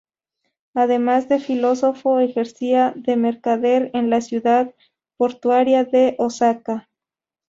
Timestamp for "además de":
0.73-1.39